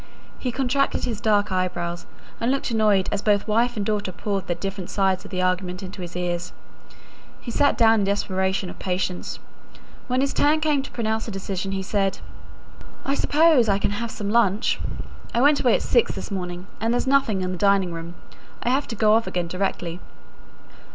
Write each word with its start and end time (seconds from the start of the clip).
He 0.39 0.51
contracted 0.51 1.03
his 1.03 1.21
dark 1.21 1.51
eyebrows, 1.51 2.07
and 2.39 2.49
looked 2.49 2.71
annoyed 2.71 3.07
as 3.11 3.21
both 3.21 3.47
wife 3.47 3.77
and 3.77 3.85
daughter 3.85 4.11
poured 4.11 4.47
their 4.47 4.55
different 4.55 4.89
sides 4.89 5.23
of 5.25 5.29
the 5.29 5.43
argument 5.43 5.83
into 5.83 6.01
his 6.01 6.15
ears. 6.15 6.53
He 7.39 7.51
sat 7.51 7.77
down 7.77 7.99
in 7.99 8.05
desperation 8.05 8.71
of 8.71 8.79
patience. 8.79 9.37
When 10.07 10.21
his 10.21 10.33
turn 10.33 10.59
came 10.59 10.81
to 10.81 10.89
pronounce 10.89 11.27
a 11.27 11.29
decision, 11.29 11.71
he 11.73 11.83
said, 11.83 12.17
"I 13.05 13.13
suppose 13.13 13.69
I 13.69 13.77
can 13.77 13.91
have 13.91 14.09
some 14.09 14.31
lunch? 14.31 14.79
I 15.35 15.41
went 15.41 15.59
away 15.59 15.75
at 15.75 15.83
six 15.83 16.13
this 16.15 16.31
morning, 16.31 16.65
and 16.79 16.91
there's 16.91 17.05
nothing 17.05 17.41
in 17.43 17.51
the 17.51 17.57
dining 17.59 17.93
room. 17.93 18.15
I 18.63 18.69
have 18.71 18.87
to 18.87 18.95
go 18.95 19.13
off 19.13 19.27
again 19.27 19.47
directly." 19.47 19.99